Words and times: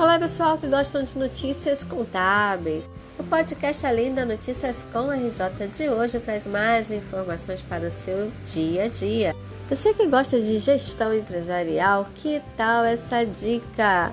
Olá, 0.00 0.18
pessoal 0.18 0.56
que 0.56 0.66
gostam 0.66 1.02
de 1.02 1.18
notícias 1.18 1.84
contábeis. 1.84 2.84
O 3.18 3.22
podcast 3.22 3.86
Além 3.86 4.14
da 4.14 4.24
Notícias 4.24 4.82
com 4.90 5.10
a 5.10 5.14
RJ 5.14 5.68
de 5.70 5.90
hoje 5.90 6.18
traz 6.18 6.46
mais 6.46 6.90
informações 6.90 7.60
para 7.60 7.86
o 7.86 7.90
seu 7.90 8.32
dia 8.42 8.84
a 8.84 8.88
dia. 8.88 9.36
Você 9.68 9.92
que 9.92 10.06
gosta 10.06 10.40
de 10.40 10.58
gestão 10.58 11.14
empresarial, 11.14 12.08
que 12.14 12.40
tal 12.56 12.82
essa 12.82 13.26
dica? 13.26 14.10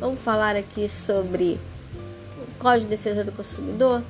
Vamos 0.00 0.18
falar 0.18 0.56
aqui 0.56 0.88
sobre 0.88 1.60
o 2.36 2.58
Código 2.58 2.90
de 2.90 2.96
Defesa 2.96 3.22
do 3.22 3.30
Consumidor? 3.30 4.02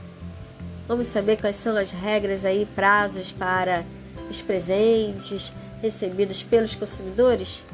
Vamos 0.88 1.08
saber 1.08 1.36
quais 1.36 1.56
são 1.56 1.76
as 1.76 1.92
regras 1.92 2.42
aí, 2.42 2.66
prazos 2.74 3.34
para 3.34 3.84
os 4.30 4.40
presentes 4.40 5.52
recebidos 5.82 6.42
pelos 6.42 6.74
consumidores? 6.74 7.66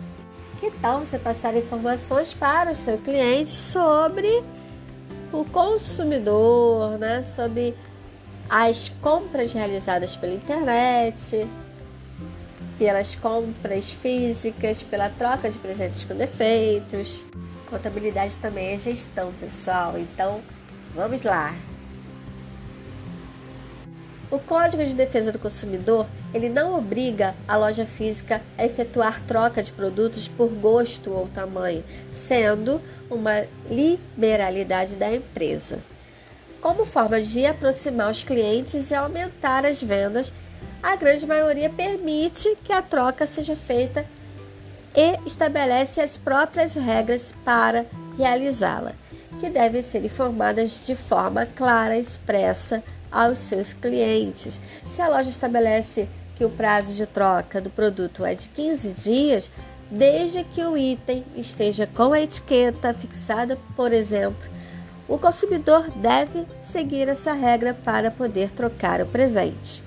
Que 0.61 0.71
tal 0.73 1.01
você 1.01 1.19
passar 1.19 1.57
informações 1.57 2.35
para 2.35 2.73
o 2.73 2.75
seu 2.75 2.99
cliente 2.99 3.51
sobre 3.51 4.45
o 5.33 5.43
consumidor, 5.47 6.99
né? 6.99 7.23
Sobre 7.23 7.75
as 8.47 8.91
compras 9.01 9.55
realizadas 9.55 10.17
pela 10.17 10.35
internet, 10.35 11.49
pelas 12.79 13.15
compras 13.15 13.91
físicas, 13.93 14.83
pela 14.83 15.09
troca 15.09 15.49
de 15.51 15.57
presentes 15.57 16.05
com 16.05 16.15
defeitos. 16.15 17.25
Contabilidade 17.71 18.37
também 18.37 18.75
é 18.75 18.79
gestão, 18.79 19.33
pessoal. 19.41 19.99
Então, 19.99 20.43
vamos 20.95 21.23
lá. 21.23 21.55
O 24.31 24.39
Código 24.39 24.85
de 24.85 24.95
Defesa 24.95 25.33
do 25.33 25.41
Consumidor, 25.41 26.07
ele 26.33 26.49
não 26.49 26.79
obriga 26.79 27.35
a 27.49 27.57
loja 27.57 27.85
física 27.85 28.41
a 28.57 28.65
efetuar 28.65 29.21
troca 29.27 29.61
de 29.61 29.73
produtos 29.73 30.29
por 30.29 30.49
gosto 30.49 31.11
ou 31.11 31.27
tamanho, 31.27 31.83
sendo 32.13 32.81
uma 33.11 33.45
liberalidade 33.69 34.95
da 34.95 35.13
empresa. 35.13 35.81
Como 36.61 36.87
forma 36.87 37.21
de 37.21 37.45
aproximar 37.45 38.09
os 38.09 38.23
clientes 38.23 38.93
e 38.93 38.95
aumentar 38.95 39.67
as 39.67 39.83
vendas, 39.83 40.33
a 40.81 40.95
grande 40.95 41.27
maioria 41.27 41.69
permite 41.69 42.57
que 42.63 42.73
a 42.73 42.81
troca 42.81 43.27
seja 43.27 43.57
feita 43.57 44.07
e 44.95 45.19
estabelece 45.27 46.01
as 46.01 46.17
próprias 46.17 46.75
regras 46.75 47.35
para 47.45 47.85
realizá-la, 48.17 48.93
que 49.39 49.49
devem 49.49 49.83
ser 49.83 50.05
informadas 50.05 50.85
de 50.87 50.97
forma 50.97 51.47
clara, 51.47 51.97
expressa 51.97 52.83
aos 53.11 53.39
seus 53.39 53.73
clientes. 53.73 54.61
Se 54.89 55.01
a 55.01 55.09
loja 55.09 55.31
estabelece 55.31 56.09
que 56.37 56.45
o 56.45 56.51
prazo 56.51 56.95
de 56.95 57.07
troca 57.07 57.61
do 57.61 57.71
produto 57.71 58.25
é 58.25 58.35
de 58.35 58.49
15 58.49 58.93
dias, 58.93 59.51
desde 59.91 60.45
que 60.45 60.63
o 60.65 60.77
item 60.77 61.25
esteja 61.37 61.87
com 61.87 62.13
a 62.13 62.21
etiqueta 62.21 62.95
fixada, 62.95 63.59
por 63.77 63.93
exemplo, 63.93 64.49
o 65.09 65.19
consumidor 65.19 65.91
deve 65.91 66.47
seguir 66.63 67.09
essa 67.09 67.33
regra 67.33 67.75
para 67.75 68.11
poder 68.11 68.53
trocar 68.53 69.01
o 69.01 69.07
presente. 69.07 69.83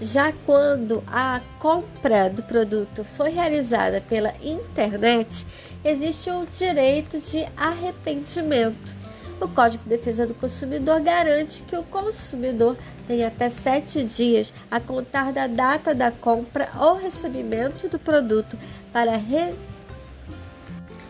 Já 0.00 0.32
quando 0.44 1.04
a 1.06 1.40
compra 1.58 2.28
do 2.28 2.42
produto 2.42 3.04
foi 3.04 3.30
realizada 3.30 4.00
pela 4.00 4.34
internet, 4.42 5.46
existe 5.84 6.30
o 6.30 6.46
direito 6.46 7.18
de 7.20 7.46
arrependimento 7.56 9.04
o 9.40 9.48
Código 9.48 9.82
de 9.82 9.90
Defesa 9.90 10.26
do 10.26 10.34
Consumidor 10.34 11.00
garante 11.00 11.62
que 11.64 11.76
o 11.76 11.82
consumidor 11.82 12.76
tem 13.06 13.24
até 13.24 13.50
sete 13.50 14.02
dias 14.04 14.54
a 14.70 14.80
contar 14.80 15.32
da 15.32 15.46
data 15.46 15.94
da 15.94 16.10
compra 16.10 16.70
ou 16.78 16.96
recebimento 16.96 17.88
do 17.88 17.98
produto 17.98 18.56
para 18.92 19.16
re... 19.16 19.54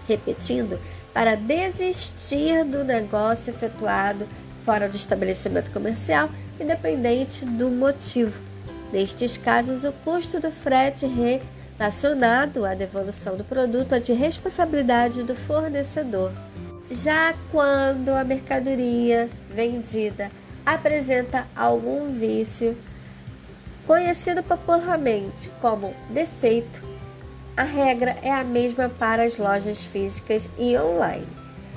repetindo, 0.08 0.81
para 1.12 1.36
desistir 1.36 2.64
do 2.64 2.83
negócio 2.83 3.50
efetuado 3.50 4.27
fora 4.62 4.88
do 4.88 4.97
estabelecimento 4.97 5.71
comercial, 5.71 6.31
independente 6.59 7.44
do 7.44 7.69
motivo. 7.69 8.43
Nestes 8.93 9.37
casos, 9.37 9.84
o 9.84 9.93
custo 9.93 10.41
do 10.41 10.50
frete 10.50 11.06
relacionado 11.78 12.64
à 12.64 12.74
devolução 12.74 13.36
do 13.36 13.44
produto 13.44 13.94
é 13.94 14.00
de 14.00 14.12
responsabilidade 14.12 15.22
do 15.22 15.34
fornecedor. 15.34 16.32
Já 16.90 17.34
quando 17.50 18.10
a 18.10 18.22
mercadoria 18.22 19.28
vendida 19.50 20.30
apresenta 20.64 21.46
algum 21.56 22.10
vício, 22.12 22.76
conhecido 23.86 24.42
popularmente 24.42 25.50
como 25.60 25.94
defeito, 26.10 26.82
a 27.56 27.62
regra 27.62 28.16
é 28.22 28.32
a 28.32 28.44
mesma 28.44 28.88
para 28.88 29.24
as 29.24 29.36
lojas 29.36 29.84
físicas 29.84 30.48
e 30.58 30.76
online. 30.76 31.26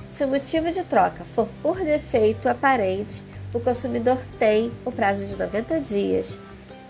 Se 0.09 0.23
o 0.23 0.27
motivo 0.27 0.71
de 0.71 0.83
troca 0.83 1.23
for 1.23 1.47
por 1.61 1.77
defeito 1.77 2.47
aparente, 2.47 3.23
o 3.53 3.59
consumidor 3.59 4.17
tem 4.39 4.71
o 4.85 4.91
prazo 4.91 5.25
de 5.25 5.35
90 5.35 5.79
dias 5.81 6.39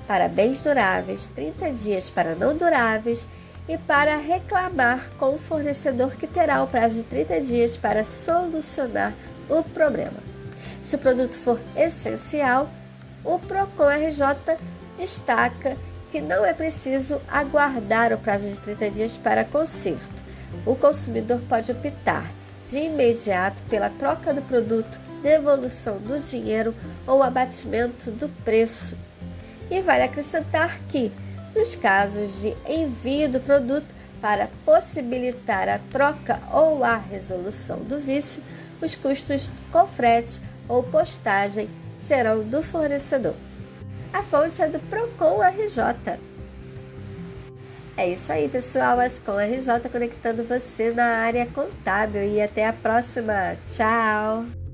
para 0.07 0.29
bens 0.29 0.61
duráveis, 0.61 1.27
30 1.27 1.71
dias 1.71 2.09
para 2.09 2.33
não 2.33 2.55
duráveis 2.55 3.27
e 3.67 3.77
para 3.77 4.15
reclamar 4.17 5.09
com 5.19 5.35
o 5.35 5.37
fornecedor 5.37 6.15
que 6.15 6.25
terá 6.25 6.63
o 6.63 6.67
prazo 6.67 6.95
de 6.95 7.03
30 7.03 7.41
dias 7.41 7.75
para 7.75 8.03
solucionar 8.03 9.13
o 9.49 9.61
problema. 9.61 10.17
Se 10.81 10.95
o 10.95 10.99
produto 10.99 11.35
for 11.35 11.59
essencial, 11.75 12.69
o 13.23 13.37
Procon 13.37 13.89
RJ 13.89 14.57
destaca 14.97 15.75
que 16.09 16.21
não 16.21 16.45
é 16.45 16.53
preciso 16.53 17.21
aguardar 17.27 18.13
o 18.13 18.17
prazo 18.17 18.47
de 18.49 18.59
30 18.61 18.91
dias 18.91 19.17
para 19.17 19.43
conserto. 19.43 20.23
O 20.65 20.75
consumidor 20.75 21.41
pode 21.49 21.71
optar 21.71 22.31
de 22.65 22.79
imediato 22.79 23.61
pela 23.63 23.89
troca 23.89 24.33
do 24.33 24.41
produto, 24.41 24.99
devolução 25.21 25.97
do 25.97 26.19
dinheiro 26.19 26.73
ou 27.05 27.21
abatimento 27.21 28.11
do 28.11 28.29
preço. 28.43 28.95
E 29.69 29.81
vale 29.81 30.03
acrescentar 30.03 30.79
que 30.87 31.11
nos 31.55 31.75
casos 31.75 32.41
de 32.41 32.55
envio 32.67 33.29
do 33.29 33.39
produto 33.39 33.95
para 34.21 34.49
possibilitar 34.65 35.67
a 35.69 35.79
troca 35.91 36.39
ou 36.51 36.83
a 36.83 36.97
resolução 36.97 37.79
do 37.79 37.99
vício, 37.99 38.41
os 38.81 38.95
custos 38.95 39.49
com 39.71 39.85
frete 39.87 40.41
ou 40.67 40.83
postagem 40.83 41.69
serão 41.97 42.43
do 42.43 42.61
fornecedor. 42.61 43.35
A 44.13 44.23
fonte 44.23 44.61
é 44.61 44.67
do 44.67 44.79
Procon 44.79 45.41
RJ. 45.41 46.19
É 47.97 48.07
isso 48.07 48.31
aí, 48.31 48.47
pessoal. 48.47 48.99
As 48.99 49.17
com 49.19 49.37
RJ 49.37 49.89
conectando 49.91 50.43
você 50.43 50.91
na 50.91 51.17
área 51.17 51.47
contábil 51.47 52.23
e 52.23 52.41
até 52.41 52.67
a 52.67 52.73
próxima. 52.73 53.57
Tchau! 53.65 54.66